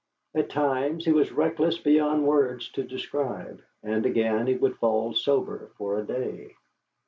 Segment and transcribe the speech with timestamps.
[0.33, 5.69] At times he was reckless beyond words to describe, and again he would fall sober
[5.77, 6.55] for a day.